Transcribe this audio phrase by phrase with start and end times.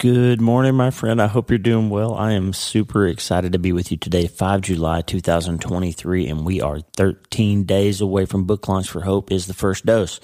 [0.00, 1.22] Good morning, my friend.
[1.22, 2.12] I hope you're doing well.
[2.12, 6.80] I am super excited to be with you today, 5 July 2023, and we are
[6.96, 10.18] 13 days away from book launch for Hope is the first dose.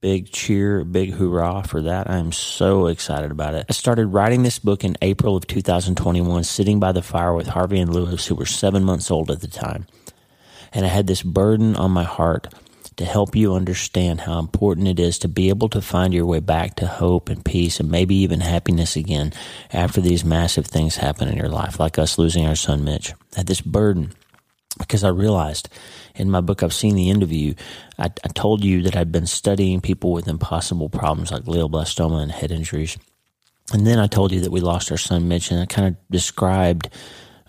[0.00, 2.08] Big cheer, big hurrah for that.
[2.08, 3.66] I am so excited about it.
[3.68, 7.78] I started writing this book in April of 2021, sitting by the fire with Harvey
[7.78, 9.86] and Lewis, who were seven months old at the time.
[10.72, 12.48] And I had this burden on my heart
[13.02, 16.38] to help you understand how important it is to be able to find your way
[16.38, 19.32] back to hope and peace and maybe even happiness again
[19.72, 23.12] after these massive things happen in your life, like us losing our son Mitch.
[23.34, 24.12] Had this burden
[24.78, 25.68] because I realized
[26.14, 27.54] in my book, I've seen the interview.
[27.98, 32.30] I, I told you that I'd been studying people with impossible problems like glioblastoma and
[32.30, 32.98] head injuries.
[33.72, 35.96] And then I told you that we lost our son Mitch, and I kind of
[36.10, 36.88] described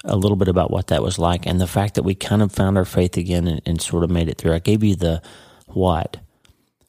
[0.05, 2.51] a little bit about what that was like and the fact that we kind of
[2.51, 4.53] found our faith again and, and sort of made it through.
[4.53, 5.21] I gave you the
[5.73, 6.17] what,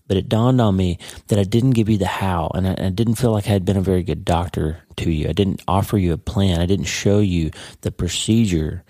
[0.07, 0.99] but it dawned on me
[1.29, 3.65] that I didn't give you the how, and I, I, didn't feel like I had
[3.65, 5.29] been a very good doctor to you.
[5.29, 6.61] I didn't offer you a plan.
[6.61, 8.85] I didn't show you the procedure,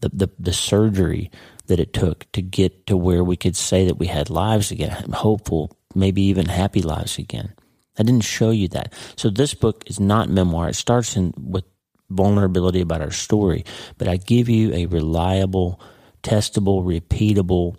[0.00, 1.30] the, the, the surgery
[1.66, 5.10] that it took to get to where we could say that we had lives again,
[5.12, 7.52] hopeful, maybe even happy lives again.
[7.98, 8.92] I didn't show you that.
[9.16, 10.68] So this book is not memoir.
[10.68, 11.64] It starts in with
[12.10, 13.64] vulnerability about our story,
[13.98, 15.80] but I give you a reliable,
[16.22, 17.76] testable, repeatable,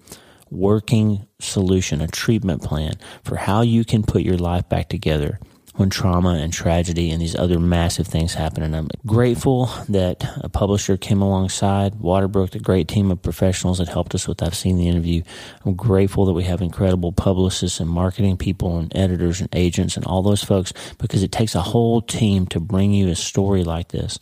[0.51, 5.39] working solution, a treatment plan for how you can put your life back together
[5.77, 8.63] when trauma and tragedy and these other massive things happen.
[8.63, 11.93] And I'm grateful that a publisher came alongside.
[11.93, 14.39] Waterbrook, the great team of professionals that helped us with.
[14.39, 14.47] That.
[14.47, 15.21] I've seen the interview.
[15.65, 20.05] I'm grateful that we have incredible publicists and marketing people and editors and agents and
[20.05, 23.89] all those folks because it takes a whole team to bring you a story like
[23.89, 24.17] this.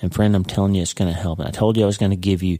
[0.00, 1.38] And friend, I'm telling you, it's going to help.
[1.38, 2.58] And I told you I was going to give you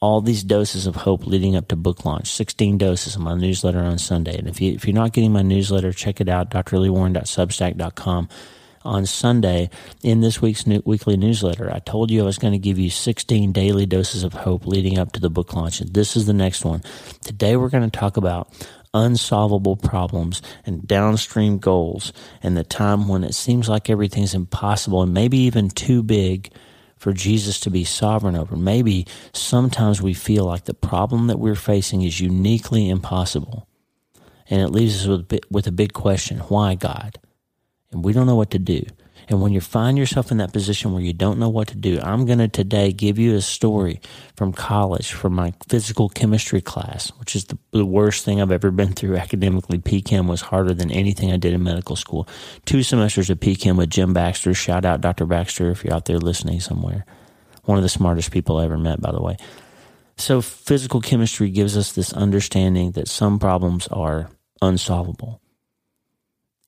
[0.00, 3.80] all these doses of hope leading up to book launch, 16 doses in my newsletter
[3.80, 4.38] on Sunday.
[4.38, 8.28] And if, you, if you're not getting my newsletter, check it out, drleewarren.substack.com.
[8.82, 9.68] On Sunday,
[10.02, 12.88] in this week's new, weekly newsletter, I told you I was going to give you
[12.88, 15.82] 16 daily doses of hope leading up to the book launch.
[15.82, 16.82] And this is the next one.
[17.22, 18.50] Today, we're going to talk about
[18.94, 25.12] unsolvable problems and downstream goals and the time when it seems like everything's impossible and
[25.12, 26.50] maybe even too big
[27.00, 28.56] for Jesus to be sovereign over.
[28.56, 33.66] Maybe sometimes we feel like the problem that we're facing is uniquely impossible.
[34.50, 37.18] And it leaves us with, with a big question why God?
[37.90, 38.82] And we don't know what to do.
[39.28, 42.00] And when you find yourself in that position where you don't know what to do,
[42.02, 44.00] I'm going to today give you a story
[44.36, 48.70] from college, from my physical chemistry class, which is the, the worst thing I've ever
[48.70, 49.78] been through academically.
[49.78, 52.28] PChem was harder than anything I did in medical school.
[52.64, 54.54] Two semesters of PChem with Jim Baxter.
[54.54, 55.26] Shout out Dr.
[55.26, 57.04] Baxter if you're out there listening somewhere.
[57.64, 59.36] One of the smartest people I ever met, by the way.
[60.16, 64.30] So physical chemistry gives us this understanding that some problems are
[64.60, 65.40] unsolvable.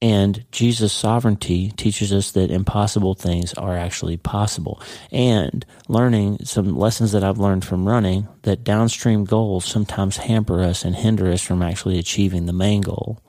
[0.02, 4.82] And Jesus' sovereignty teaches us that impossible things are actually possible.
[5.12, 10.84] And learning some lessons that I've learned from running that downstream goals sometimes hamper us
[10.84, 13.20] and hinder us from actually achieving the main goal.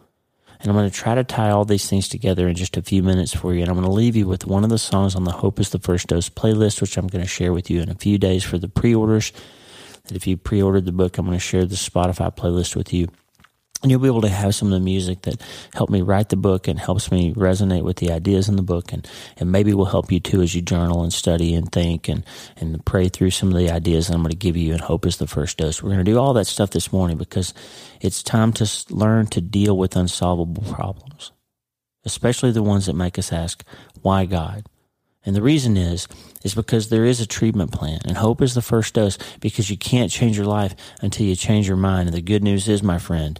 [0.60, 3.04] And I'm going to try to tie all these things together in just a few
[3.04, 3.62] minutes for you.
[3.62, 5.70] And I'm going to leave you with one of the songs on the Hope is
[5.70, 8.44] the First Dose playlist, which I'm going to share with you in a few days
[8.44, 9.32] for the pre orders.
[10.06, 12.94] That if you pre ordered the book, I'm going to share the Spotify playlist with
[12.94, 13.10] you
[13.84, 15.42] and you'll be able to have some of the music that
[15.74, 18.94] helped me write the book and helps me resonate with the ideas in the book
[18.94, 19.06] and,
[19.38, 22.84] and maybe will help you too as you journal and study and think and, and
[22.86, 25.18] pray through some of the ideas that I'm going to give you and hope is
[25.18, 25.84] the first dose.
[25.84, 27.54] We're going to do all that stuff this morning because
[28.00, 31.34] it's time to learn to deal with unsolvable problems,
[32.06, 33.66] especially the ones that make us ask,
[34.02, 34.66] why God?
[35.26, 36.08] And the reason is,
[36.44, 39.78] is because there is a treatment plan and hope is the first dose because you
[39.78, 42.08] can't change your life until you change your mind.
[42.08, 43.40] And the good news is, my friend,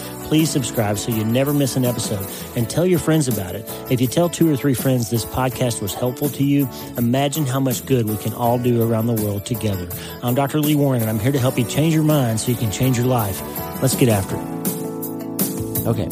[0.31, 2.25] please subscribe so you never miss an episode
[2.55, 3.69] and tell your friends about it.
[3.91, 7.59] If you tell two or three friends this podcast was helpful to you, imagine how
[7.59, 9.89] much good we can all do around the world together.
[10.23, 10.61] I'm Dr.
[10.61, 12.97] Lee Warren and I'm here to help you change your mind so you can change
[12.97, 13.41] your life.
[13.81, 15.85] Let's get after it.
[15.85, 16.07] Okay,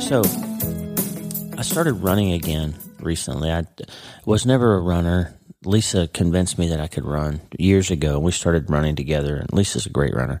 [0.00, 0.22] so
[1.56, 3.52] I started running again recently.
[3.52, 3.66] I
[4.24, 5.38] was never a runner.
[5.64, 8.18] Lisa convinced me that I could run years ago.
[8.18, 10.40] We started running together, and Lisa's a great runner.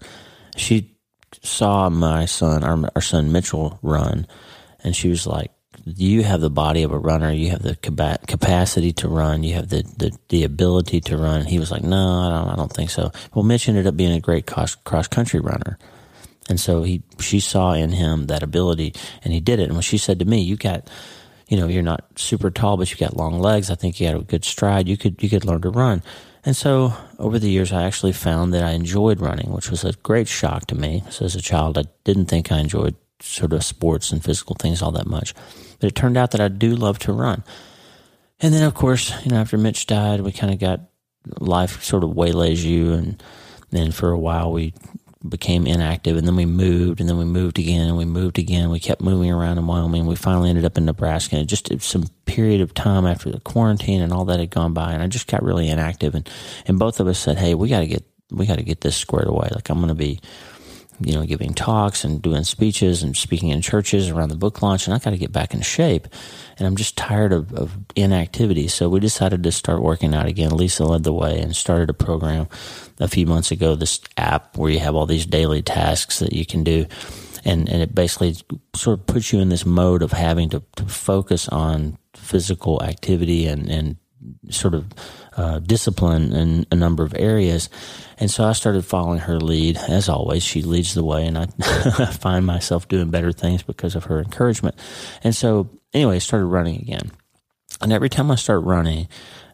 [0.56, 0.96] She
[1.42, 4.26] saw my son, our, our son Mitchell, run,
[4.82, 5.52] and she was like,
[5.84, 7.32] "You have the body of a runner.
[7.32, 9.42] You have the capacity to run.
[9.42, 12.48] You have the, the, the ability to run." he was like, "No, I don't.
[12.52, 15.78] I don't think so." Well, Mitch ended up being a great cross cross country runner.
[16.50, 18.92] And so he, she saw in him that ability
[19.22, 19.64] and he did it.
[19.64, 20.90] And when she said to me, you got,
[21.46, 23.70] you know, you're not super tall, but you got long legs.
[23.70, 24.88] I think you had a good stride.
[24.88, 26.02] You could, you could learn to run.
[26.44, 29.92] And so over the years, I actually found that I enjoyed running, which was a
[29.92, 31.02] great shock to me.
[31.10, 34.80] So as a child, I didn't think I enjoyed sort of sports and physical things
[34.80, 35.34] all that much.
[35.78, 37.44] But it turned out that I do love to run.
[38.40, 40.80] And then, of course, you know, after Mitch died, we kind of got
[41.38, 42.94] life sort of waylays you.
[42.94, 43.22] And
[43.70, 44.72] then for a while, we
[45.28, 48.70] became inactive and then we moved and then we moved again and we moved again.
[48.70, 50.06] We kept moving around in Wyoming.
[50.06, 54.00] We finally ended up in Nebraska and just some period of time after the quarantine
[54.00, 56.28] and all that had gone by and I just got really inactive and,
[56.66, 58.96] and both of us said, Hey, we got to get, we got to get this
[58.96, 59.48] squared away.
[59.52, 60.20] Like I'm going to be,
[61.00, 64.86] you know, giving talks and doing speeches and speaking in churches around the book launch,
[64.86, 66.06] and I got to get back in shape.
[66.58, 68.68] And I'm just tired of, of inactivity.
[68.68, 70.56] So we decided to start working out again.
[70.56, 72.48] Lisa led the way and started a program
[72.98, 76.44] a few months ago, this app where you have all these daily tasks that you
[76.44, 76.86] can do.
[77.44, 78.36] And, and it basically
[78.74, 83.46] sort of puts you in this mode of having to, to focus on physical activity
[83.46, 83.96] and, and
[84.50, 84.86] sort of
[85.40, 87.70] uh, discipline in a number of areas.
[88.18, 89.78] And so I started following her lead.
[89.78, 91.46] As always, she leads the way, and I,
[92.12, 94.74] find myself doing better things because of her encouragement.
[95.24, 97.10] And so, anyway, I started running again.
[97.80, 99.08] And every time I start running,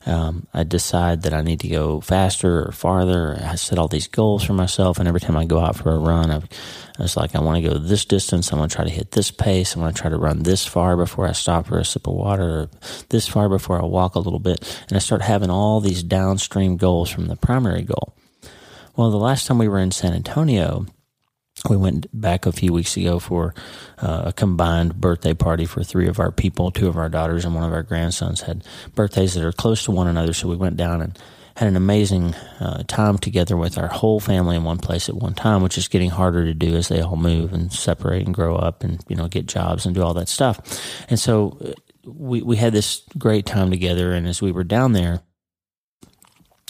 [0.06, 3.36] um, I decide that I need to go faster or farther.
[3.42, 5.98] I set all these goals for myself, and every time I go out for a
[5.98, 8.52] run, I, I was like, I want to go this distance.
[8.52, 9.76] I want to try to hit this pace.
[9.76, 12.14] I want to try to run this far before I stop for a sip of
[12.14, 12.70] water,
[13.08, 14.60] this far before I walk a little bit.
[14.88, 18.16] And I start having all these downstream goals from the primary goal.
[18.94, 20.86] Well, the last time we were in San Antonio,
[21.68, 23.54] we went back a few weeks ago for
[23.98, 26.70] uh, a combined birthday party for three of our people.
[26.70, 28.64] Two of our daughters and one of our grandsons had
[28.94, 30.32] birthdays that are close to one another.
[30.32, 31.18] So we went down and
[31.56, 35.34] had an amazing uh, time together with our whole family in one place at one
[35.34, 38.56] time, which is getting harder to do as they all move and separate and grow
[38.56, 40.60] up and you know get jobs and do all that stuff.
[41.08, 41.72] And so uh,
[42.04, 44.12] we we had this great time together.
[44.12, 45.22] And as we were down there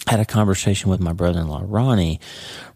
[0.07, 2.21] had a conversation with my brother-in-law Ronnie.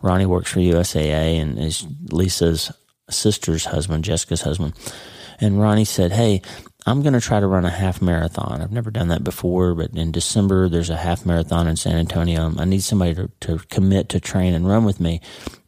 [0.03, 2.73] Ronnie works for USAA and is Lisa's
[3.09, 4.75] sister's husband, Jessica's husband.
[5.41, 6.43] And Ronnie said, "Hey,
[6.87, 8.61] I'm going to try to run a half marathon.
[8.61, 12.53] I've never done that before, but in December there's a half marathon in San Antonio.
[12.59, 15.21] I need somebody to, to commit to train and run with me."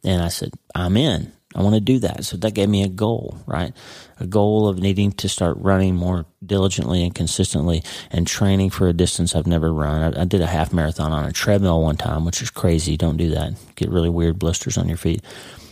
[0.03, 2.25] And I said, "I'm in." I want to do that.
[2.25, 3.73] So that gave me a goal, right?
[4.19, 8.93] A goal of needing to start running more diligently and consistently and training for a
[8.93, 10.15] distance I've never run.
[10.15, 12.97] I, I, did a half marathon on a treadmill one time, which is crazy.
[12.97, 13.53] Don't do that.
[13.75, 15.23] Get really weird blisters on your feet.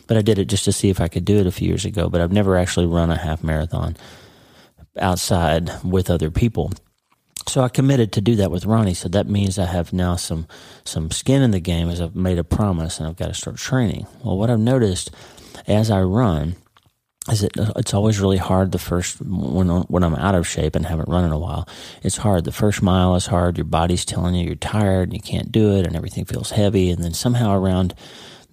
[0.08, 1.86] But I did it just to see if I could do it a few years
[1.86, 2.10] ago.
[2.10, 3.96] But I've never actually run a half marathon
[5.00, 6.72] outside with other people.
[7.48, 8.94] So I committed to do that with Ronnie.
[8.94, 10.48] So that means I have now some
[10.84, 13.58] some skin in the game as I've made a promise and I've got to start
[13.58, 14.06] training.
[14.24, 15.12] Well, what I've noticed
[15.68, 16.56] as I run
[17.30, 20.86] is it it's always really hard the first when when I'm out of shape and
[20.86, 21.68] haven't run in a while.
[22.02, 22.46] It's hard.
[22.46, 23.58] The first mile is hard.
[23.58, 26.90] Your body's telling you you're tired and you can't do it and everything feels heavy
[26.90, 27.94] and then somehow around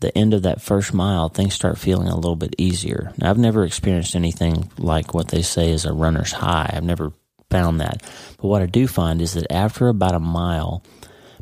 [0.01, 3.13] the end of that first mile things start feeling a little bit easier.
[3.17, 6.71] Now I've never experienced anything like what they say is a runner's high.
[6.73, 7.13] I've never
[7.51, 8.03] found that.
[8.37, 10.85] But what I do find is that after about a mile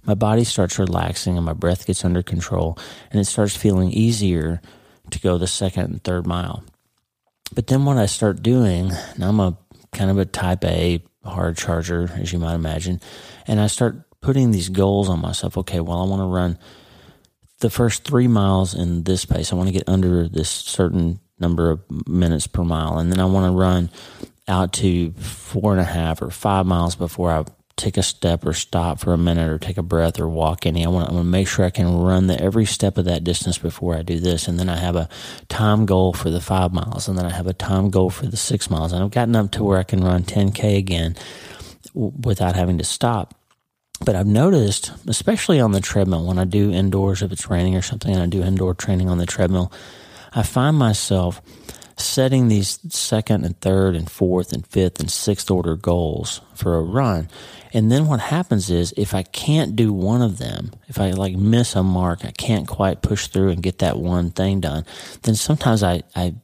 [0.05, 2.79] my body starts relaxing and my breath gets under control
[3.11, 4.61] and it starts feeling easier
[5.11, 6.65] to go the second and third mile.
[7.55, 9.57] But then what I start doing, now I'm a
[9.93, 13.01] kind of a type A hard charger, as you might imagine,
[13.47, 15.57] and I start putting these goals on myself.
[15.59, 16.59] Okay, well, I want to run
[17.61, 19.53] the first three miles in this pace.
[19.53, 23.25] I want to get under this certain number of minutes per mile, and then I
[23.27, 23.91] want to run
[24.49, 27.45] out to four and a half or five miles before I
[27.77, 30.85] take a step or stop for a minute or take a breath or walk any.
[30.85, 33.95] I want, to make sure I can run the every step of that distance before
[33.95, 34.49] I do this.
[34.49, 35.09] And then I have a
[35.49, 38.37] time goal for the five miles and then I have a time goal for the
[38.37, 38.93] six miles.
[38.93, 41.17] And I've gotten up to where I can run 10K again
[41.93, 43.35] without having to stop.
[44.05, 47.83] But I've noticed, especially on the treadmill, when I do indoors, if it's raining or
[47.83, 49.73] something, and I do indoor training on the treadmill,
[50.35, 51.41] I find myself
[51.97, 56.83] setting these second and third and fourth and fifth and sixth order goals for a
[56.83, 57.29] run.
[57.77, 61.37] And then what happens is if I can't do one of them, if I like
[61.37, 64.87] miss a mark, I can't quite push through and get that one thing done,
[65.25, 66.37] then sometimes I, I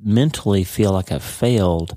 [0.00, 1.94] mentally feel like I've failed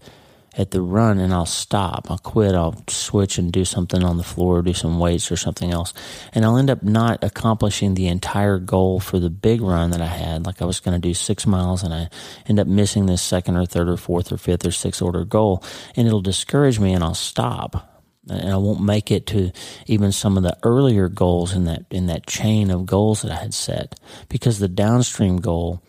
[0.57, 2.11] at the run and I'll stop.
[2.11, 2.53] I'll quit.
[2.53, 5.93] I'll switch and do something on the floor, do some weights or something else.
[6.33, 10.07] And I'll end up not accomplishing the entire goal for the big run that I
[10.07, 10.45] had.
[10.45, 12.09] Like I was going to do six miles and I
[12.45, 15.63] end up missing this second or third or fourth or fifth or sixth order goal.
[15.95, 17.87] And it'll discourage me and I'll stop.
[18.29, 19.51] And I won't make it to
[19.87, 23.41] even some of the earlier goals in that, in that chain of goals that I
[23.41, 23.99] had set
[24.29, 25.81] because the downstream goal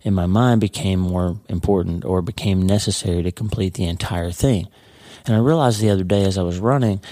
[0.00, 4.68] in my mind became more important or became necessary to complete the entire thing.
[5.26, 7.02] And I realized the other day as I was running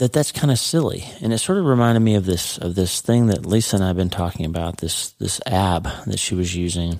[0.00, 1.04] that that's kind of silly.
[1.20, 3.88] And it sort of reminded me of this of this thing that Lisa and I
[3.88, 6.98] have been talking about, this this app that she was using.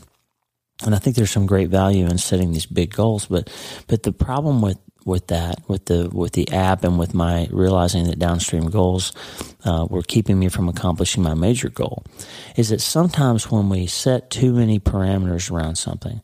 [0.85, 3.51] And I think there's some great value in setting these big goals, but
[3.87, 8.05] but the problem with with that, with the with the app, and with my realizing
[8.05, 9.13] that downstream goals
[9.65, 12.05] uh, were keeping me from accomplishing my major goal,
[12.57, 16.21] is that sometimes when we set too many parameters around something,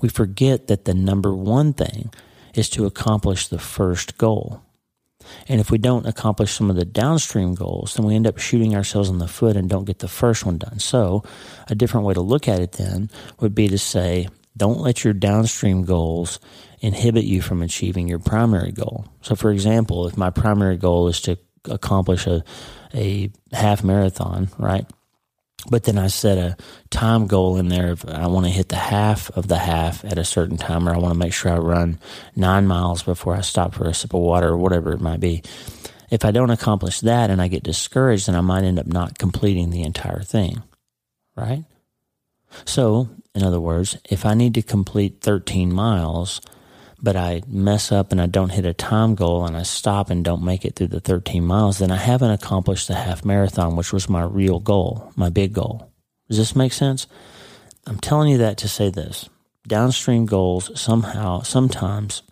[0.00, 2.10] we forget that the number one thing
[2.54, 4.62] is to accomplish the first goal.
[5.48, 8.74] And if we don't accomplish some of the downstream goals, then we end up shooting
[8.74, 10.78] ourselves in the foot and don't get the first one done.
[10.78, 11.22] So,
[11.68, 15.12] a different way to look at it then would be to say, don't let your
[15.12, 16.40] downstream goals
[16.80, 19.06] inhibit you from achieving your primary goal.
[19.22, 22.42] So, for example, if my primary goal is to accomplish a,
[22.94, 24.86] a half marathon, right?
[25.68, 26.56] But then I set a
[26.88, 27.92] time goal in there.
[27.92, 30.94] If I want to hit the half of the half at a certain time, or
[30.94, 31.98] I want to make sure I run
[32.34, 35.42] nine miles before I stop for a sip of water, or whatever it might be.
[36.10, 39.18] If I don't accomplish that and I get discouraged, then I might end up not
[39.18, 40.62] completing the entire thing,
[41.36, 41.64] right?
[42.64, 46.40] So, in other words, if I need to complete 13 miles,
[47.02, 50.24] but I mess up and I don't hit a time goal and I stop and
[50.24, 53.92] don't make it through the 13 miles, then I haven't accomplished the half marathon, which
[53.92, 55.90] was my real goal, my big goal.
[56.28, 57.06] Does this make sense?
[57.86, 59.28] I'm telling you that to say this.
[59.66, 62.22] Downstream goals somehow, sometimes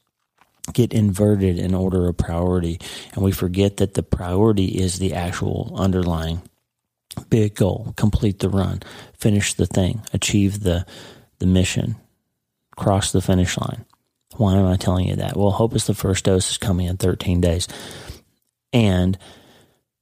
[0.72, 2.78] get inverted in order of priority,
[3.14, 6.42] and we forget that the priority is the actual underlying
[7.30, 7.92] big goal.
[7.96, 8.82] Complete the run,
[9.14, 10.86] finish the thing, achieve the,
[11.38, 11.96] the mission,
[12.76, 13.84] cross the finish line.
[14.38, 15.36] Why am I telling you that?
[15.36, 17.68] Well, Hope is the first dose is coming in 13 days.
[18.72, 19.18] And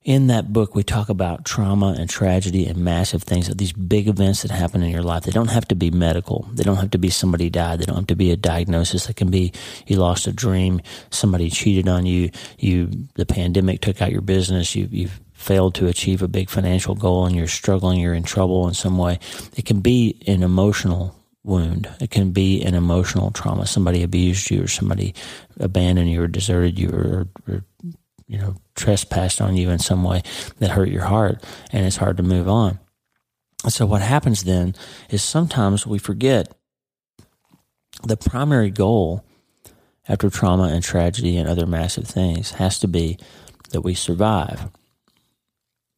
[0.05, 4.43] in that book, we talk about trauma and tragedy and massive things, these big events
[4.43, 5.25] that happen in your life.
[5.25, 6.47] They don't have to be medical.
[6.52, 7.81] They don't have to be somebody died.
[7.81, 9.09] They don't have to be a diagnosis.
[9.09, 9.52] It can be
[9.87, 14.76] you lost a dream, somebody cheated on you, you the pandemic took out your business,
[14.76, 18.69] you you've failed to achieve a big financial goal and you're struggling, you're in trouble
[18.69, 19.19] in some way.
[19.57, 21.16] It can be an emotional
[21.47, 21.88] wound.
[22.00, 23.67] It can be an emotional trauma.
[23.67, 25.15] Somebody abused you or somebody
[25.59, 27.65] abandoned you or deserted you or, or,
[28.26, 30.23] you know, trespassed on you in some way
[30.59, 32.79] that hurt your heart and it's hard to move on.
[33.69, 34.75] So what happens then
[35.11, 36.53] is sometimes we forget
[38.03, 39.25] the primary goal
[40.09, 43.19] after trauma and tragedy and other massive things has to be
[43.71, 44.69] that we survive.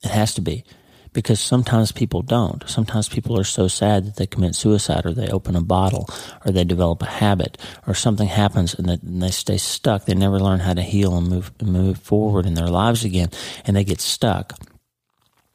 [0.03, 0.65] It has to be
[1.13, 2.69] because sometimes people don't.
[2.69, 6.09] Sometimes people are so sad that they commit suicide or they open a bottle
[6.45, 10.05] or they develop a habit or something happens and they, stay stuck.
[10.05, 13.31] They never learn how to heal and move, move forward in their lives again
[13.65, 14.53] and they get stuck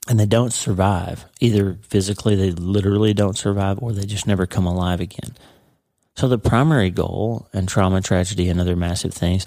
[0.08, 1.26] and they don't survive.
[1.40, 5.36] Either physically, they literally don't survive or they just never come alive again.
[6.16, 9.46] So the primary goal and trauma, tragedy, and other massive things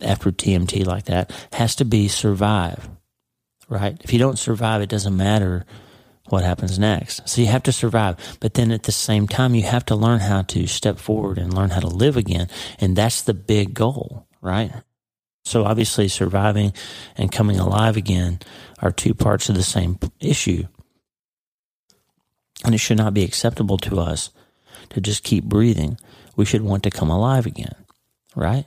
[0.00, 2.88] after TMT like that has to be survive
[3.68, 4.00] right?
[4.02, 5.64] If you don't survive, it doesn't matter
[6.28, 7.28] what happens next.
[7.28, 8.16] So you have to survive.
[8.40, 11.52] But then at the same time, you have to learn how to step forward and
[11.52, 12.48] learn how to live again.
[12.78, 14.72] And that's the big goal, right?
[15.44, 16.72] So obviously, surviving
[17.16, 18.40] and coming alive again
[18.80, 20.64] are two parts of the same issue.
[22.64, 24.30] And it should not be acceptable to us
[24.90, 25.98] to just keep breathing.
[26.36, 27.74] We should want to come alive again,
[28.34, 28.64] right?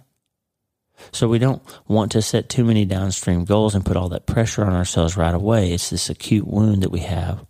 [1.11, 4.63] So we don't want to set too many downstream goals and put all that pressure
[4.63, 5.71] on ourselves right away.
[5.71, 7.45] It's this acute wound that we have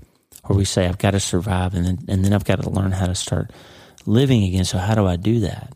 [0.45, 2.91] where we say, I've got to survive and then, and then I've got to learn
[2.91, 3.51] how to start
[4.05, 4.65] living again.
[4.65, 5.73] So how do I do that?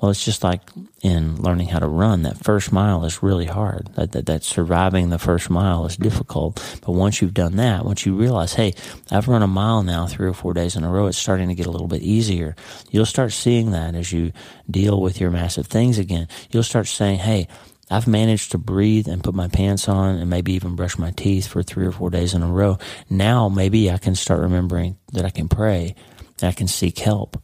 [0.00, 0.60] Well, it's just like
[1.00, 2.22] in learning how to run.
[2.22, 3.88] That first mile is really hard.
[3.94, 6.56] That, that, that surviving the first mile is difficult.
[6.84, 8.74] But once you've done that, once you realize, hey,
[9.10, 11.54] I've run a mile now three or four days in a row, it's starting to
[11.54, 12.54] get a little bit easier.
[12.90, 14.32] You'll start seeing that as you
[14.70, 16.28] deal with your massive things again.
[16.50, 17.48] You'll start saying, hey,
[17.90, 21.46] I've managed to breathe and put my pants on and maybe even brush my teeth
[21.46, 22.76] for three or four days in a row.
[23.08, 25.94] Now maybe I can start remembering that I can pray,
[26.38, 27.40] that I can seek help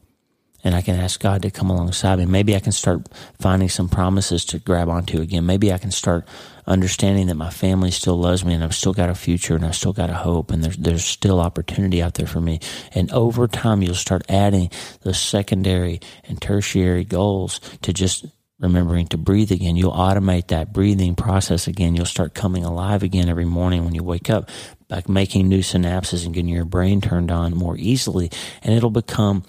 [0.64, 2.26] and I can ask God to come alongside me.
[2.26, 3.09] Maybe I can start
[3.40, 5.47] finding some promises to grab onto again.
[5.47, 6.26] Maybe I can start
[6.66, 9.75] understanding that my family still loves me and I've still got a future and I've
[9.75, 12.61] still got a hope and there's there's still opportunity out there for me.
[12.95, 14.71] And over time you'll start adding
[15.02, 18.26] the secondary and tertiary goals to just
[18.61, 19.76] remembering to breathe again.
[19.76, 21.97] You'll automate that breathing process again.
[21.97, 24.49] You'll start coming alive again every morning when you wake up,
[24.88, 28.31] like making new synapses and getting your brain turned on more easily.
[28.62, 29.42] And it'll become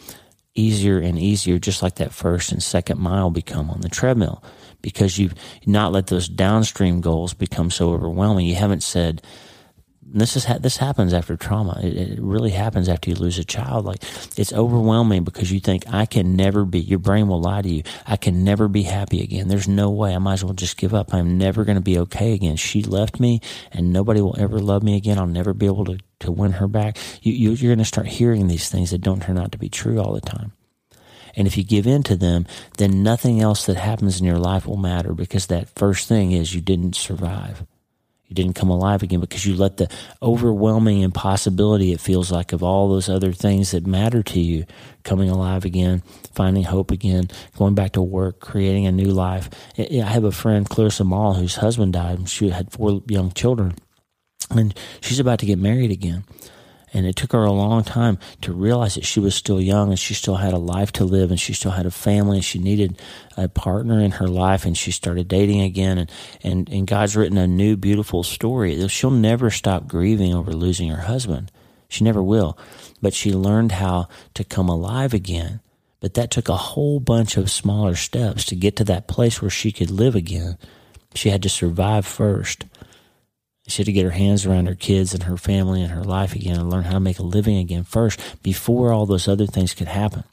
[0.56, 4.44] easier and easier, just like that first and second mile become on the treadmill,
[4.82, 8.46] because you've not let those downstream goals become so overwhelming.
[8.46, 9.22] You haven't said,
[10.14, 11.80] this is ha- this happens after trauma.
[11.82, 13.86] It, it, really happens after you lose a child.
[13.86, 14.04] Like
[14.38, 16.80] it's overwhelming because you think I can never be.
[16.80, 17.84] Your brain will lie to you.
[18.06, 19.48] I can never be happy again.
[19.48, 20.14] There's no way.
[20.14, 21.14] I might as well just give up.
[21.14, 22.56] I'm never going to be okay again.
[22.56, 23.42] She left me,
[23.72, 25.18] and nobody will ever love me again.
[25.18, 26.98] I'll never be able to to win her back.
[27.22, 29.70] You, you you're going to start hearing these things that don't turn out to be
[29.70, 30.54] true all the time.
[31.36, 32.46] And if you give in to them,
[32.78, 36.54] then nothing else that happens in your life will matter because that first thing is
[36.54, 37.66] you didn't survive
[38.28, 39.90] you didn't come alive again because you let the
[40.22, 44.66] overwhelming impossibility it feels like of all those other things that matter to you
[45.04, 46.02] coming alive again,
[46.34, 47.28] finding hope again,
[47.58, 49.50] going back to work, creating a new life.
[49.78, 52.30] I have a friend, Clarissa Mall, whose husband died.
[52.30, 53.76] She had four young children,
[54.50, 56.24] and she's about to get married again.
[56.94, 60.00] And it took her a long time to realize that she was still young and
[60.00, 62.60] she still had a life to live and she still had a family and she
[62.60, 63.02] needed
[63.36, 66.12] a partner in her life and she started dating again and,
[66.44, 68.88] and, and God's written a new beautiful story.
[68.90, 71.52] She'll never stop grieving over losing her husband.
[71.90, 72.58] She never will.
[73.02, 75.62] But she learned how to come alive again.
[76.00, 79.50] But that took a whole bunch of smaller steps to get to that place where
[79.50, 80.58] she could live again.
[81.16, 82.66] She had to survive first.
[83.68, 86.36] She had to get her hands around her kids and her family and her life
[86.36, 89.74] again and learn how to make a living again first before all those other things
[89.74, 90.26] could happen.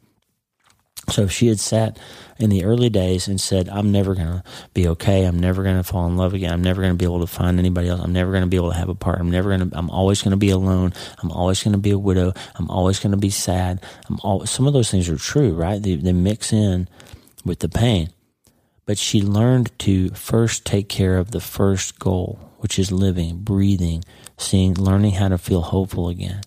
[1.08, 1.98] So if she had sat
[2.38, 4.44] in the early days and said, I'm never going to
[4.74, 5.24] be okay.
[5.24, 6.52] I'm never going to fall in love again.
[6.52, 8.00] I'm never going to be able to find anybody else.
[8.00, 9.22] I'm never going to be able to have a partner.
[9.22, 10.92] I'm never going to, I'm always going to be alone.
[11.22, 12.32] I'm always going to be a widow.
[12.56, 13.82] I'm always going to be sad.
[14.08, 15.82] I'm all, some of those things are true, right?
[15.82, 16.88] They, they mix in
[17.44, 18.10] with the pain.
[18.90, 24.02] But she learned to first take care of the first goal, which is living, breathing,
[24.36, 26.40] seeing, learning how to feel hopeful again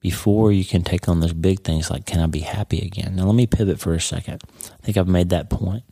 [0.00, 3.16] before you can take on those big things like, can I be happy again?
[3.16, 4.42] Now, let me pivot for a second.
[4.64, 5.82] I think I've made that point.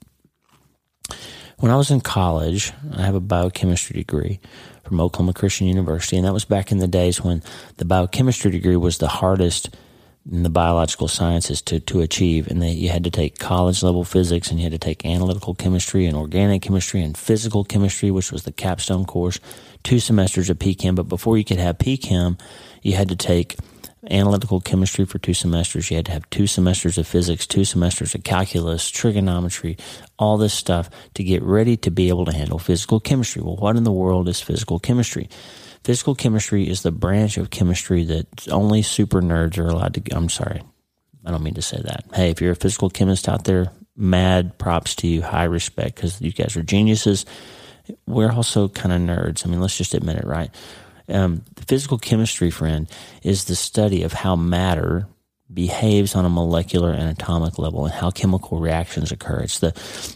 [1.58, 4.40] When I was in college, I have a biochemistry degree
[4.84, 7.42] from Oklahoma Christian University, and that was back in the days when
[7.76, 9.76] the biochemistry degree was the hardest
[10.30, 12.48] in the biological sciences to, to achieve.
[12.48, 15.54] And they, you had to take college level physics and you had to take analytical
[15.54, 19.40] chemistry and organic chemistry and physical chemistry, which was the capstone course,
[19.82, 20.94] two semesters of PChem.
[20.94, 22.38] But before you could have PChem,
[22.82, 23.56] you had to take
[24.08, 25.90] analytical chemistry for two semesters.
[25.90, 29.76] You had to have two semesters of physics, two semesters of calculus, trigonometry,
[30.18, 33.42] all this stuff to get ready to be able to handle physical chemistry.
[33.42, 35.28] Well, what in the world is physical chemistry?
[35.84, 40.14] Physical chemistry is the branch of chemistry that only super nerds are allowed to.
[40.14, 40.62] I'm sorry,
[41.24, 42.04] I don't mean to say that.
[42.12, 46.20] Hey, if you're a physical chemist out there, mad props to you, high respect because
[46.20, 47.24] you guys are geniuses.
[48.06, 49.46] We're also kind of nerds.
[49.46, 50.54] I mean, let's just admit it, right?
[51.08, 52.88] Um, physical chemistry, friend,
[53.22, 55.08] is the study of how matter
[55.52, 59.40] behaves on a molecular and atomic level and how chemical reactions occur.
[59.40, 59.72] It's the,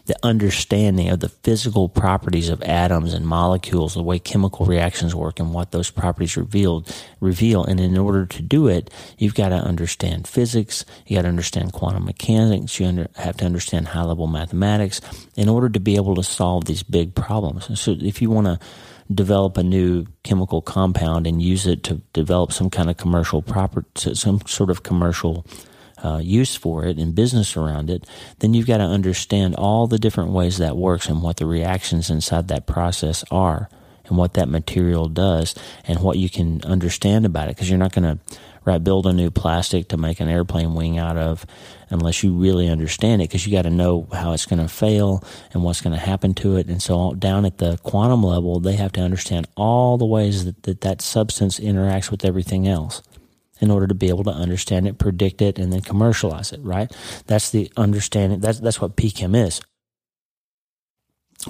[0.07, 5.41] the understanding of the physical properties of atoms and molecules, the way chemical reactions work
[5.41, 7.65] and what those properties revealed, reveal.
[7.65, 10.85] And in order to do it, you've got to understand physics.
[11.07, 12.79] You got to understand quantum mechanics.
[12.79, 15.01] You under, have to understand high level mathematics
[15.37, 17.69] in order to be able to solve these big problems.
[17.69, 18.59] And so if you want to
[19.13, 23.85] develop a new chemical compound and use it to develop some kind of commercial proper,
[23.95, 25.45] some sort of commercial
[26.05, 28.07] uh, use for it and business around it,
[28.41, 32.11] then you've got to understand all the different ways that works and what the reactions
[32.11, 33.69] inside that process are
[34.07, 35.55] and what that material does
[35.87, 38.19] and what you can understand about it because you're not going to
[38.65, 41.47] right build a new plastic to make an airplane wing out of
[41.91, 45.23] unless you really understand it because you got to know how it's going to fail
[45.53, 46.69] and what's going to happen to it.
[46.69, 50.63] And so down at the quantum level they have to understand all the ways that
[50.65, 53.03] that, that substance interacts with everything else
[53.61, 56.91] in order to be able to understand it predict it and then commercialize it right?
[57.27, 59.61] That's the understanding that's that's what pchem is.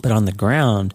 [0.02, 0.92] But on the ground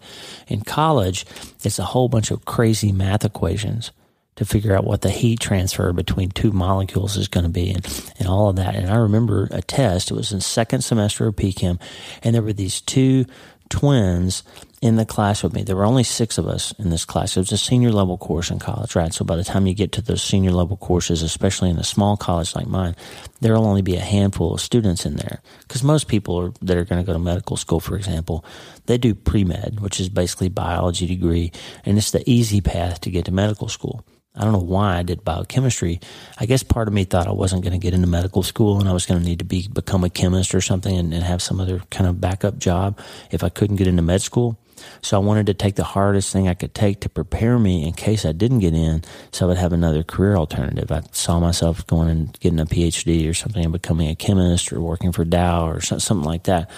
[0.47, 1.25] in college,
[1.63, 3.91] it's a whole bunch of crazy math equations
[4.39, 8.13] to figure out what the heat transfer between two molecules is going to be and,
[8.19, 8.73] and all of that.
[8.73, 11.78] And I remember a test, it was in second semester of PChem,
[12.23, 13.25] and there were these two
[13.67, 14.43] twins
[14.82, 15.63] in the class with me.
[15.63, 17.36] There were only six of us in this class.
[17.36, 19.13] It was a senior level course in college, right?
[19.13, 22.15] So by the time you get to those senior level courses, especially in a small
[22.15, 22.95] college like mine,
[23.41, 25.41] there'll only be a handful of students in there.
[25.67, 28.45] Because most people are, that are going to go to medical school, for example,
[28.86, 31.52] they do pre med, which is basically biology degree,
[31.84, 34.06] and it's the easy path to get to medical school.
[34.39, 35.99] I don't know why I did biochemistry.
[36.38, 38.88] I guess part of me thought I wasn't going to get into medical school and
[38.88, 41.41] I was going to need to be become a chemist or something and, and have
[41.41, 42.97] some other kind of backup job
[43.32, 44.58] if I couldn't get into med school.
[45.02, 47.91] So I wanted to take the hardest thing I could take to prepare me in
[47.91, 50.89] case I didn't get in, so I would have another career alternative.
[50.89, 54.80] I saw myself going and getting a PhD or something and becoming a chemist or
[54.80, 56.69] working for Dow or something like that.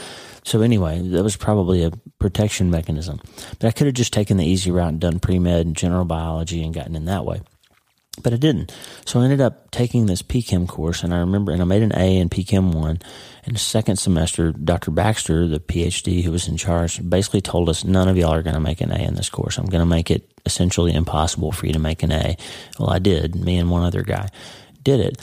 [0.44, 3.22] So anyway, that was probably a protection mechanism.
[3.60, 6.06] But I could have just taken the easy route and done pre med and general
[6.06, 7.42] biology and gotten in that way.
[8.24, 8.72] But I didn't.
[9.06, 11.94] So I ended up taking this PChem course, and I remember, and I made an
[11.96, 13.00] A in PChem 1.
[13.46, 14.92] In the second semester, Dr.
[14.92, 18.54] Baxter, the PhD who was in charge, basically told us none of y'all are going
[18.54, 19.58] to make an A in this course.
[19.58, 22.38] I'm going to make it essentially impossible for you to make an A.
[22.80, 23.36] Well, I did.
[23.36, 24.30] Me and one other guy
[24.84, 25.18] did it.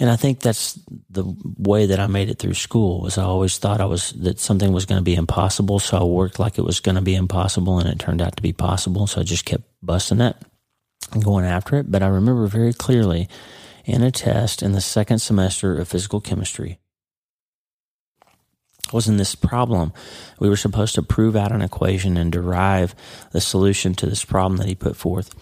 [0.00, 0.78] And I think that's
[1.10, 1.24] the
[1.58, 4.72] way that I made it through school was I always thought I was that something
[4.72, 5.80] was going to be impossible.
[5.80, 8.42] So I worked like it was going to be impossible and it turned out to
[8.42, 9.08] be possible.
[9.08, 10.46] So I just kept busting it and
[11.20, 11.90] going after it.
[11.90, 13.28] But I remember very clearly
[13.84, 16.78] in a test in the second semester of physical chemistry
[18.92, 19.92] was in this problem.
[20.38, 22.94] We were supposed to prove out an equation and derive
[23.32, 25.34] the solution to this problem that he put forth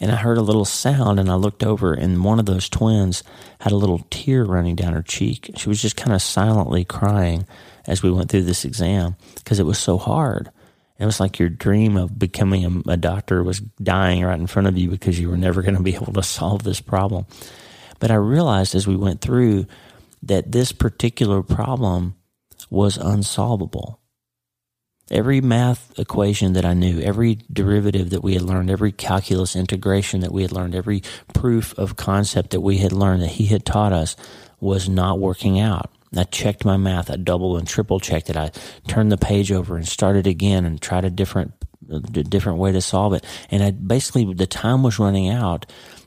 [0.00, 3.22] and I heard a little sound and I looked over and one of those twins
[3.60, 5.50] had a little tear running down her cheek.
[5.56, 7.46] She was just kind of silently crying
[7.86, 10.50] as we went through this exam because it was so hard.
[10.98, 14.68] It was like your dream of becoming a, a doctor was dying right in front
[14.68, 17.26] of you because you were never going to be able to solve this problem.
[18.00, 19.66] But I realized as we went through
[20.22, 22.16] that this particular problem
[22.70, 24.00] was unsolvable.
[25.10, 30.20] Every math equation that I knew, every derivative that we had learned, every calculus integration
[30.20, 33.64] that we had learned, every proof of concept that we had learned that he had
[33.64, 34.16] taught us
[34.60, 35.90] was not working out.
[36.16, 37.10] I checked my math.
[37.10, 38.36] I double and triple checked it.
[38.36, 38.50] I
[38.86, 41.52] turned the page over and started again and tried a different,
[41.90, 43.24] a different way to solve it.
[43.50, 45.66] And I basically, the time was running out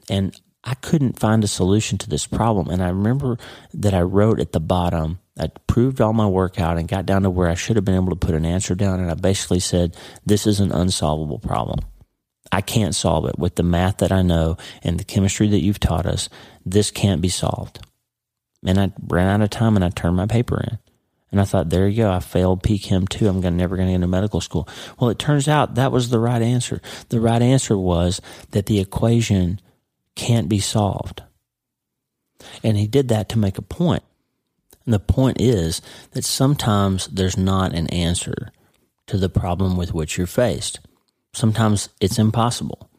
[0.10, 2.70] and I couldn't find a solution to this problem.
[2.70, 3.38] And I remember
[3.74, 7.24] that I wrote at the bottom, I proved all my work out and got down
[7.24, 9.00] to where I should have been able to put an answer down.
[9.00, 11.80] And I basically said, this is an unsolvable problem.
[12.52, 15.80] I can't solve it with the math that I know and the chemistry that you've
[15.80, 16.30] taught us.
[16.66, 17.80] This can't be solved.
[18.66, 20.78] And I ran out of time and I turned my paper in.
[21.32, 22.12] And I thought, there you go.
[22.12, 23.28] I failed PChem too.
[23.28, 24.68] I'm gonna, never going to get into medical school.
[25.00, 26.82] Well, it turns out that was the right answer.
[27.10, 28.22] The right answer was
[28.52, 29.62] that the equation
[30.16, 31.24] can't be solved.
[32.64, 34.04] And he did that to make a point.
[34.86, 38.52] And the point is that sometimes there's not an answer
[39.08, 40.80] to the problem with which you're faced.
[41.34, 42.91] Sometimes it's impossible.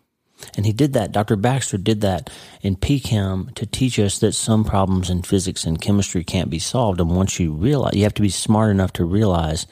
[0.57, 1.13] And he did that.
[1.13, 1.37] Dr.
[1.37, 6.25] Baxter did that in PChem to teach us that some problems in physics and chemistry
[6.25, 7.01] can't be solved.
[7.01, 9.67] And once you realize, you have to be smart enough to realize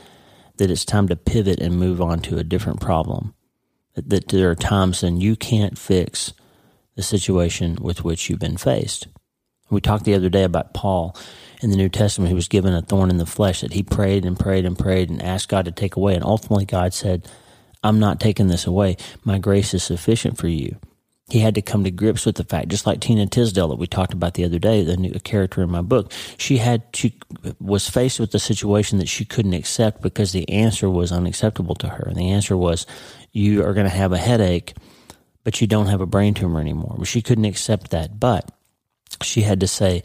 [0.57, 3.35] that it's time to pivot and move on to a different problem.
[3.95, 6.33] That, that there are times when you can't fix
[6.97, 9.09] the situation with which you've been faced.
[9.71, 11.17] We talked the other day about Paul
[11.63, 14.25] in the New Testament who was given a thorn in the flesh that he prayed
[14.25, 16.15] and prayed and prayed and asked God to take away.
[16.15, 17.29] And ultimately, God said,
[17.83, 18.97] I'm not taking this away.
[19.25, 20.77] My grace is sufficient for you.
[21.31, 23.87] He had to come to grips with the fact, just like Tina Tisdale that we
[23.87, 26.13] talked about the other day, the new character in my book.
[26.39, 27.15] She had, she
[27.61, 31.89] was faced with a situation that she couldn't accept because the answer was unacceptable to
[31.89, 32.05] her.
[32.09, 32.85] And the answer was,
[33.31, 34.75] you are going to have a headache,
[35.45, 36.95] but you don't have a brain tumor anymore.
[36.97, 38.19] Well, she couldn't accept that.
[38.19, 38.51] But
[39.23, 40.03] she had to say,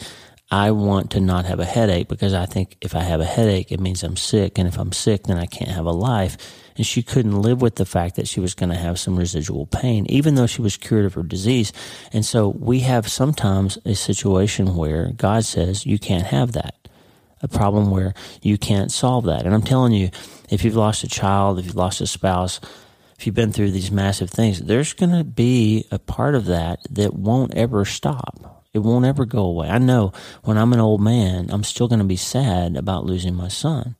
[0.51, 3.71] I want to not have a headache because I think if I have a headache,
[3.71, 4.59] it means I'm sick.
[4.59, 6.38] And if I'm sick, then I can't have a life.
[6.77, 9.65] And she couldn't live with the fact that she was going to have some residual
[9.65, 11.71] pain, even though she was cured of her disease.
[12.11, 16.75] And so we have sometimes a situation where God says, you can't have that.
[17.41, 19.45] A problem where you can't solve that.
[19.45, 20.09] And I'm telling you,
[20.49, 22.59] if you've lost a child, if you've lost a spouse,
[23.17, 26.79] if you've been through these massive things, there's going to be a part of that
[26.89, 29.69] that won't ever stop it won't ever go away.
[29.69, 30.11] I know
[30.43, 33.95] when I'm an old man, I'm still going to be sad about losing my son.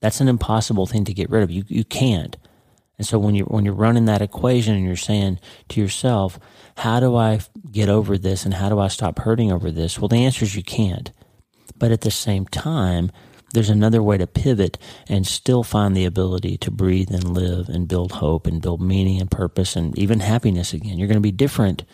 [0.00, 1.50] That's an impossible thing to get rid of.
[1.50, 2.36] You you can't.
[2.98, 6.38] And so when you when you're running that equation and you're saying to yourself,
[6.78, 9.98] how do I get over this and how do I stop hurting over this?
[9.98, 11.12] Well, the answer is you can't.
[11.76, 13.12] But at the same time,
[13.54, 17.88] there's another way to pivot and still find the ability to breathe and live and
[17.88, 20.98] build hope and build meaning and purpose and even happiness again.
[20.98, 21.84] You're going to be different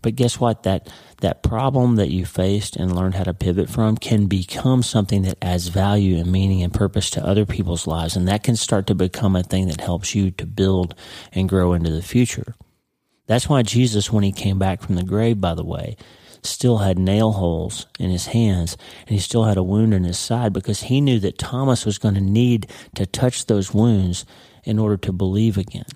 [0.00, 0.62] But guess what?
[0.62, 5.22] That that problem that you faced and learned how to pivot from can become something
[5.22, 8.16] that adds value and meaning and purpose to other people's lives.
[8.16, 10.94] And that can start to become a thing that helps you to build
[11.32, 12.54] and grow into the future.
[13.26, 15.96] That's why Jesus, when he came back from the grave, by the way,
[16.42, 18.76] still had nail holes in his hands
[19.06, 21.98] and he still had a wound in his side because he knew that Thomas was
[21.98, 24.24] going to need to touch those wounds
[24.64, 25.86] in order to believe again.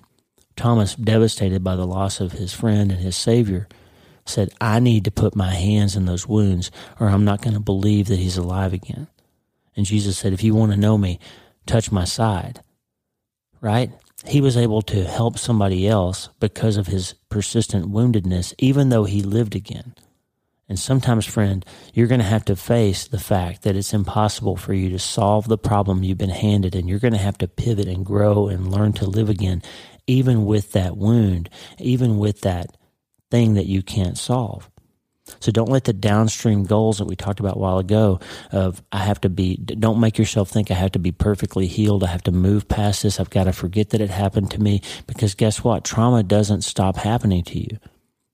[0.55, 3.67] Thomas, devastated by the loss of his friend and his Savior,
[4.29, 7.59] said, I need to put my hands in those wounds or I'm not going to
[7.59, 9.07] believe that he's alive again.
[9.75, 11.19] And Jesus said, If you want to know me,
[11.65, 12.61] touch my side.
[13.61, 13.91] Right?
[14.25, 19.21] He was able to help somebody else because of his persistent woundedness, even though he
[19.21, 19.93] lived again.
[20.69, 24.73] And sometimes, friend, you're going to have to face the fact that it's impossible for
[24.73, 27.87] you to solve the problem you've been handed, and you're going to have to pivot
[27.87, 29.61] and grow and learn to live again,
[30.07, 32.75] even with that wound, even with that
[33.31, 34.69] thing that you can't solve.
[35.39, 38.19] So don't let the downstream goals that we talked about a while ago
[38.51, 42.03] of I have to be, don't make yourself think I have to be perfectly healed.
[42.03, 43.19] I have to move past this.
[43.19, 45.83] I've got to forget that it happened to me because guess what?
[45.83, 47.77] Trauma doesn't stop happening to you.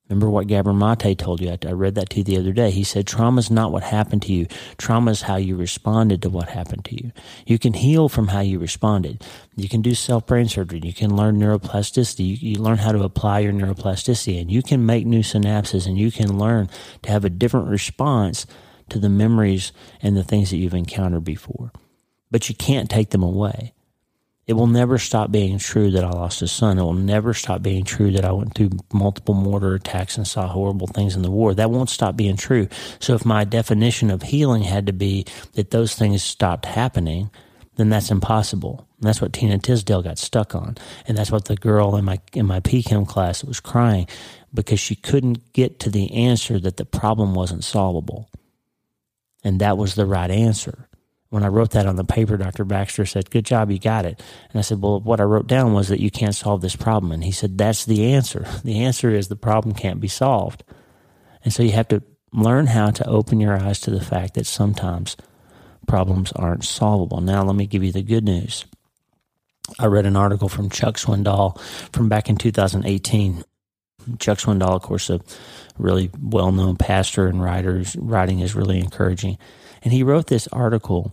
[0.09, 1.49] Remember what Gabor Mate told you?
[1.49, 2.71] I, read that to you the other day.
[2.71, 4.47] He said, trauma is not what happened to you.
[4.77, 7.11] Trauma is how you responded to what happened to you.
[7.45, 9.23] You can heal from how you responded.
[9.55, 10.81] You can do self brain surgery.
[10.83, 12.27] You can learn neuroplasticity.
[12.27, 15.97] You, you learn how to apply your neuroplasticity and you can make new synapses and
[15.97, 16.69] you can learn
[17.03, 18.45] to have a different response
[18.89, 21.71] to the memories and the things that you've encountered before.
[22.29, 23.73] But you can't take them away.
[24.45, 26.77] It will never stop being true that I lost a son.
[26.77, 30.47] It will never stop being true that I went through multiple mortar attacks and saw
[30.47, 31.53] horrible things in the war.
[31.53, 32.67] That won't stop being true.
[32.99, 37.29] So if my definition of healing had to be that those things stopped happening,
[37.77, 38.85] then that's impossible.
[38.97, 40.75] And that's what Tina Tisdale got stuck on.
[41.07, 44.07] And that's what the girl in my in my PChem class was crying
[44.53, 48.29] because she couldn't get to the answer that the problem wasn't solvable.
[49.41, 50.89] And that was the right answer
[51.33, 52.63] when I wrote that on the paper, Dr.
[52.63, 54.21] Baxter said, Good job, you got it.
[54.51, 57.11] And I said, Well, what I wrote down was that you can't solve this problem.
[57.11, 58.45] And he said, That's the answer.
[58.63, 60.63] The answer is the problem can't be solved.
[61.43, 64.45] And so you have to learn how to open your eyes to the fact that
[64.45, 65.17] sometimes
[65.87, 67.19] problems aren't solvable.
[67.19, 68.65] Now, let me give you the good news.
[69.79, 71.59] I read an article from Chuck Swindoll
[71.91, 73.43] from back in 2018.
[74.19, 75.19] Chuck Swindoll, of course, a
[75.79, 77.83] really well known pastor and writer.
[77.97, 79.39] Writing is really encouraging.
[79.81, 81.11] And he wrote this article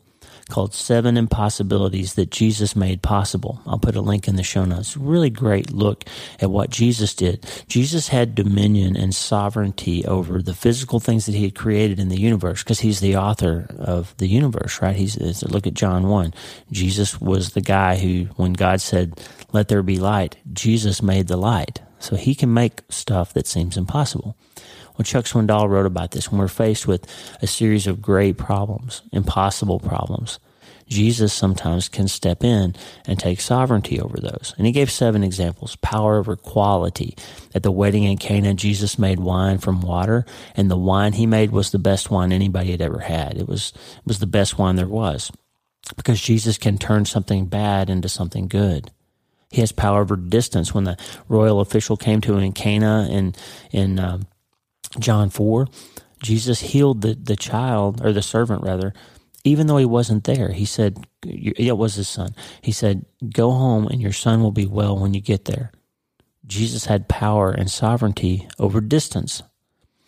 [0.50, 3.60] called Seven Impossibilities That Jesus Made Possible.
[3.66, 4.96] I'll put a link in the show notes.
[4.96, 6.04] Really great look
[6.40, 7.46] at what Jesus did.
[7.68, 12.20] Jesus had dominion and sovereignty over the physical things that he had created in the
[12.20, 14.96] universe because he's the author of the universe, right?
[14.96, 16.34] He's, look at John 1.
[16.70, 19.18] Jesus was the guy who, when God said,
[19.52, 21.80] let there be light, Jesus made the light.
[21.98, 24.36] So he can make stuff that seems impossible.
[25.00, 27.06] Well, Chuck Swindoll wrote about this when we're faced with
[27.40, 30.38] a series of great problems, impossible problems.
[30.86, 34.54] Jesus sometimes can step in and take sovereignty over those.
[34.58, 35.76] And he gave seven examples.
[35.76, 37.16] Power over quality.
[37.54, 41.50] At the wedding in Cana, Jesus made wine from water, and the wine he made
[41.50, 43.38] was the best wine anybody had ever had.
[43.38, 45.32] It was, it was the best wine there was.
[45.96, 48.90] Because Jesus can turn something bad into something good.
[49.48, 50.74] He has power over distance.
[50.74, 53.34] When the royal official came to him in Cana in,
[53.72, 54.26] in, um,
[54.98, 55.66] John 4,
[56.22, 58.92] Jesus healed the, the child, or the servant rather,
[59.44, 60.52] even though he wasn't there.
[60.52, 62.34] He said, it was his son.
[62.60, 65.72] He said, Go home and your son will be well when you get there.
[66.46, 69.42] Jesus had power and sovereignty over distance.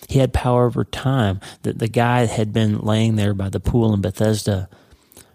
[0.09, 1.41] He had power over time.
[1.63, 4.69] The, the guy had been laying there by the pool in Bethesda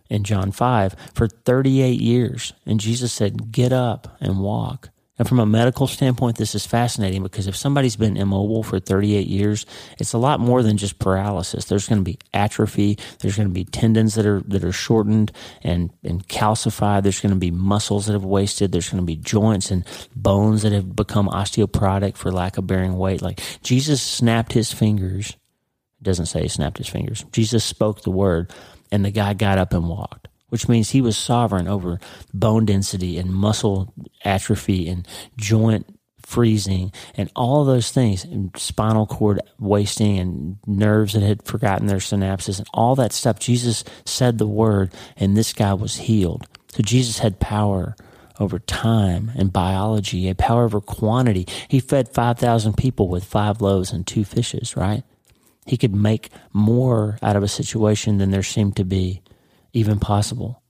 [0.10, 2.54] in John 5 for 38 years.
[2.66, 4.90] And Jesus said, Get up and walk.
[5.18, 9.28] And from a medical standpoint, this is fascinating because if somebody's been immobile for 38
[9.28, 9.66] years,
[9.98, 11.66] it's a lot more than just paralysis.
[11.66, 13.00] There's going to be atrophy.
[13.20, 15.32] There's going to be tendons that are, that are shortened
[15.64, 17.04] and, and calcified.
[17.04, 18.72] There's going to be muscles that have wasted.
[18.72, 22.96] There's going to be joints and bones that have become osteoporotic for lack of bearing
[22.98, 23.22] weight.
[23.22, 25.32] Like Jesus snapped his fingers.
[26.00, 27.26] It doesn't say he snapped his fingers.
[27.32, 28.54] Jesus spoke the word
[28.92, 32.00] and the guy got up and walked which means he was sovereign over
[32.34, 35.08] bone density and muscle atrophy and
[35.38, 35.86] joint
[36.28, 42.00] freezing and all those things and spinal cord wasting and nerves that had forgotten their
[42.00, 43.40] synapses and all that stuff.
[43.40, 46.46] Jesus said the word and this guy was healed.
[46.74, 47.96] So jesus had power
[48.42, 51.48] over time and biology a power over quantity.
[51.70, 55.04] He fed 5000 people with five loaves and two fishes right?
[55.66, 59.22] He could make more out of a situation than there seemed to be
[59.78, 60.62] even possible.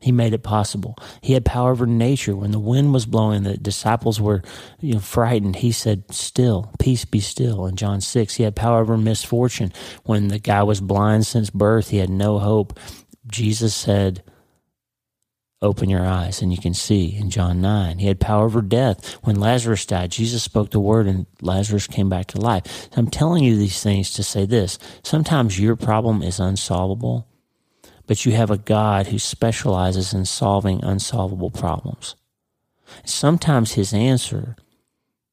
[0.00, 0.96] He made it possible.
[1.20, 2.34] He had power over nature.
[2.34, 4.42] When the wind was blowing, the disciples were
[4.80, 5.56] you know, frightened.
[5.56, 7.66] He said, Still, peace be still.
[7.66, 9.72] In John 6, he had power over misfortune.
[10.04, 12.80] When the guy was blind since birth, he had no hope.
[13.26, 14.22] Jesus said,
[15.60, 17.14] Open your eyes and you can see.
[17.14, 19.18] In John 9, he had power over death.
[19.22, 22.88] When Lazarus died, Jesus spoke the word and Lazarus came back to life.
[22.96, 24.78] I'm telling you these things to say this.
[25.02, 27.29] Sometimes your problem is unsolvable
[28.10, 32.16] but you have a God who specializes in solving unsolvable problems.
[33.04, 34.56] Sometimes his answer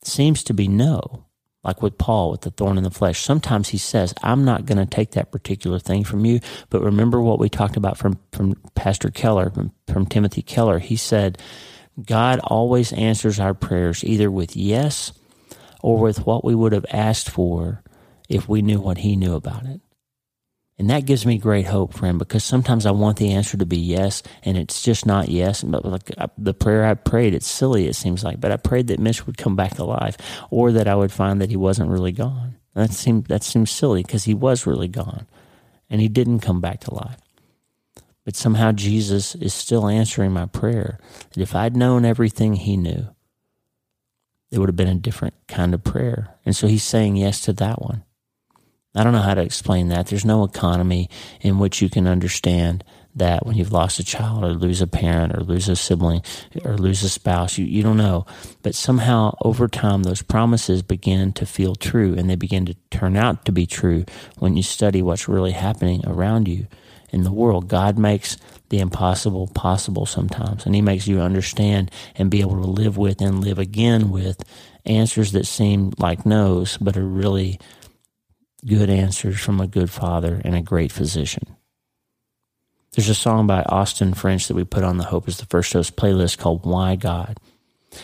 [0.03, 1.25] seems to be no,
[1.63, 3.19] like with Paul with the thorn in the flesh.
[3.19, 6.39] Sometimes he says, I'm not going to take that particular thing from you.
[6.69, 10.77] But remember what we talked about from, from Pastor Keller, from, from Timothy Keller.
[10.77, 11.41] He said,
[12.05, 15.13] God always answers our prayers either with yes
[15.81, 17.81] or with what we would have asked for
[18.29, 19.81] if we knew what he knew about it.
[20.79, 23.79] And that gives me great hope, friend, because sometimes I want the answer to be
[23.79, 25.63] yes, and it's just not yes.
[25.63, 28.99] But like the prayer I prayed, it's silly, it seems like, but I prayed that
[28.99, 30.17] Mitch would come back alive,
[30.51, 32.57] or that I would find that he wasn't really gone.
[32.75, 35.25] That seemed that seems silly because he was really gone,
[35.89, 37.17] and he didn't come back to life.
[38.23, 40.99] But somehow Jesus is still answering my prayer.
[41.31, 43.07] That if I'd known everything he knew,
[44.51, 46.35] it would have been a different kind of prayer.
[46.45, 48.03] And so he's saying yes to that one.
[48.97, 50.07] I don't know how to explain that.
[50.07, 51.09] There's no economy
[51.41, 52.83] in which you can understand
[53.17, 56.21] that when you've lost a child or lose a parent or lose a sibling
[56.63, 57.57] or lose a spouse.
[57.57, 58.25] You, you don't know.
[58.61, 63.17] But somehow over time, those promises begin to feel true and they begin to turn
[63.17, 64.05] out to be true
[64.37, 66.67] when you study what's really happening around you
[67.11, 67.67] in the world.
[67.67, 68.37] God makes
[68.69, 73.21] the impossible possible sometimes and he makes you understand and be able to live with
[73.21, 74.43] and live again with
[74.85, 77.59] answers that seem like no's, but are really
[78.65, 81.55] good answers from a good father and a great physician.
[82.93, 85.73] There's a song by Austin French that we put on the Hope is the First
[85.73, 87.39] Dose playlist called Why God.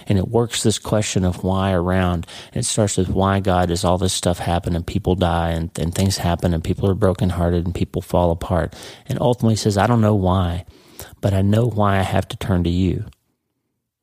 [0.07, 2.27] And it works this question of why around.
[2.53, 5.71] And it starts with why God does all this stuff happen and people die and,
[5.77, 8.75] and things happen and people are brokenhearted and people fall apart.
[9.07, 10.65] And ultimately says, I don't know why,
[11.21, 13.05] but I know why I have to turn to you.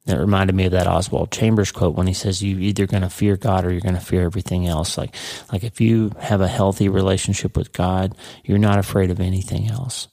[0.07, 3.11] It reminded me of that Oswald Chambers quote when he says, "You're either going to
[3.11, 5.15] fear God or you're going to fear everything else." Like,
[5.53, 10.09] like if you have a healthy relationship with God, you're not afraid of anything else.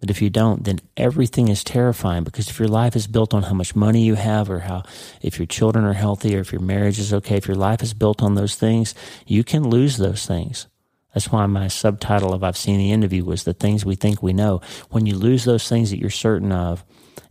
[0.00, 3.44] But if you don't, then everything is terrifying because if your life is built on
[3.44, 4.82] how much money you have or how,
[5.22, 7.94] if your children are healthy or if your marriage is okay, if your life is
[7.94, 8.94] built on those things,
[9.26, 10.66] you can lose those things.
[11.14, 13.94] That's why my subtitle of I've seen the End of You was the things we
[13.94, 14.60] think we know.
[14.90, 16.84] When you lose those things that you're certain of,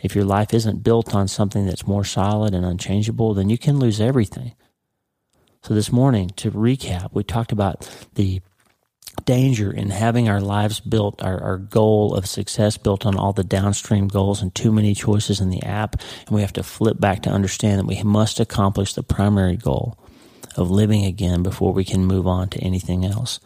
[0.06, 3.80] if your life isn't built on something that's more solid and unchangeable, then you can
[3.80, 4.54] lose everything.
[5.64, 8.42] So, this morning, to recap, we talked about the
[9.24, 13.44] danger in having our lives built, our, our goal of success built on all the
[13.44, 15.96] downstream goals and too many choices in the app.
[16.28, 19.98] And we have to flip back to understand that we must accomplish the primary goal
[20.56, 23.40] of living again before we can move on to anything else.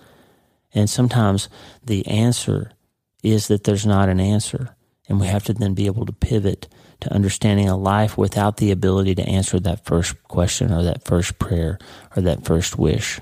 [0.73, 1.49] And sometimes
[1.83, 2.71] the answer
[3.23, 4.75] is that there's not an answer.
[5.09, 6.67] And we have to then be able to pivot
[7.01, 11.39] to understanding a life without the ability to answer that first question or that first
[11.39, 11.79] prayer
[12.15, 13.19] or that first wish.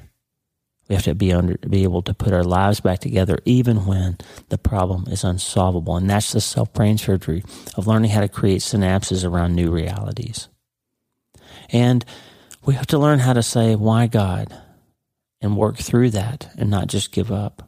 [0.87, 4.17] We have to be under, be able to put our lives back together even when
[4.49, 5.97] the problem is unsolvable.
[5.97, 7.43] And that's the self brain surgery
[7.75, 10.47] of learning how to create synapses around new realities.
[11.69, 12.05] And
[12.65, 14.55] we have to learn how to say, why God?
[15.41, 17.66] And work through that and not just give up.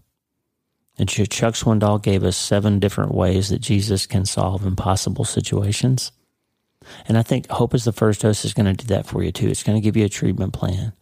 [0.99, 6.11] And Chuck Swindoll gave us seven different ways that Jesus can solve impossible situations.
[7.07, 9.31] And I think Hope is the First Dose is going to do that for you
[9.31, 9.47] too.
[9.47, 10.93] It's going to give you a treatment plan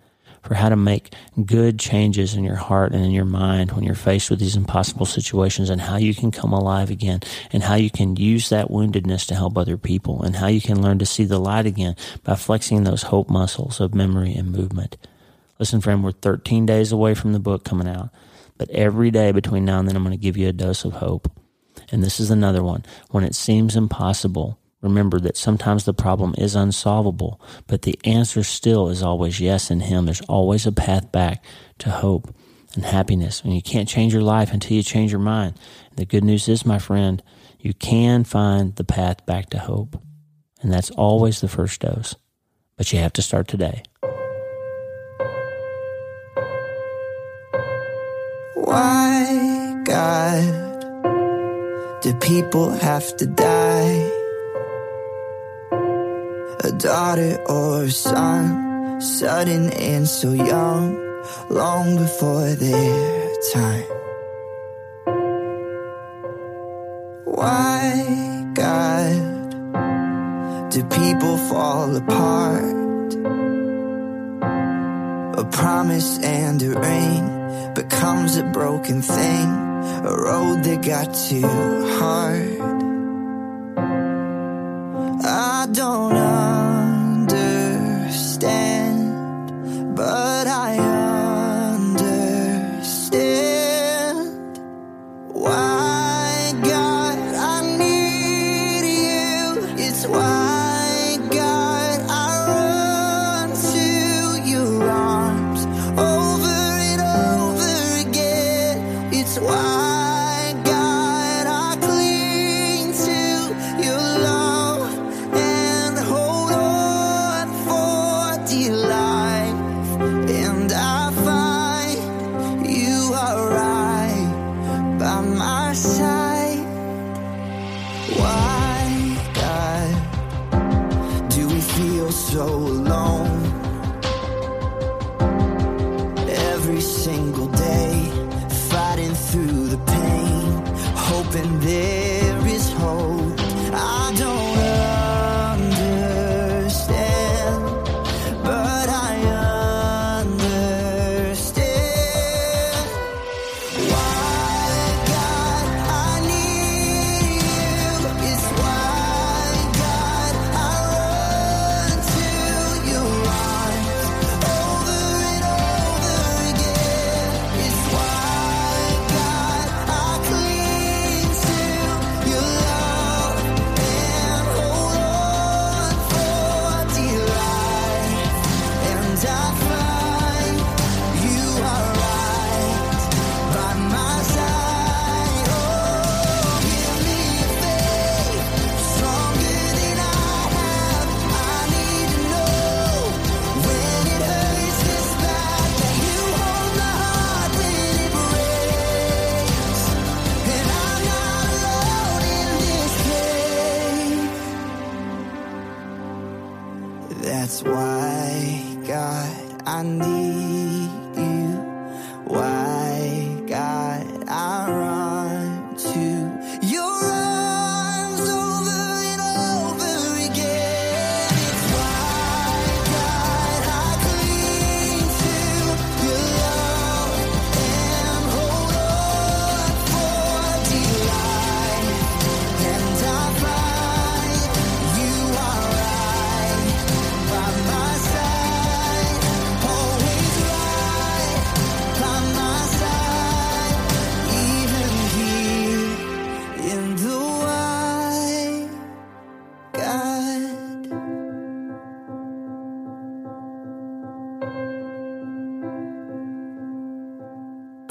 [0.43, 1.13] for how to make
[1.45, 5.05] good changes in your heart and in your mind when you're faced with these impossible
[5.05, 7.19] situations and how you can come alive again
[7.51, 10.81] and how you can use that woundedness to help other people and how you can
[10.81, 14.95] learn to see the light again by flexing those hope muscles of memory and movement.
[15.59, 18.09] Listen, friend, we're 13 days away from the book coming out.
[18.57, 20.93] But every day between now and then, I'm going to give you a dose of
[20.93, 21.31] hope.
[21.91, 22.85] And this is another one.
[23.11, 28.89] When it seems impossible, remember that sometimes the problem is unsolvable, but the answer still
[28.89, 30.05] is always yes in Him.
[30.05, 31.43] There's always a path back
[31.79, 32.33] to hope
[32.75, 33.41] and happiness.
[33.41, 35.59] And you can't change your life until you change your mind.
[35.95, 37.21] The good news is, my friend,
[37.59, 40.01] you can find the path back to hope.
[40.61, 42.15] And that's always the first dose.
[42.75, 43.83] But you have to start today.
[48.77, 50.45] Why, God,
[52.03, 53.97] do people have to die?
[56.63, 60.85] A daughter or a son, sudden and so young,
[61.49, 63.89] long before their time.
[67.25, 69.17] Why, God?
[70.69, 73.09] do people fall apart?
[75.41, 77.36] A promise and a ring
[77.77, 79.47] becomes a broken thing,
[80.03, 81.47] a road that got too
[81.99, 82.59] hard.
[85.23, 86.15] I don't
[87.27, 88.35] understand,
[89.95, 90.46] but